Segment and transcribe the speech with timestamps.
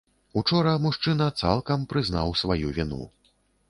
[0.41, 3.03] Учора мужчына цалкам прызнаў сваю віну.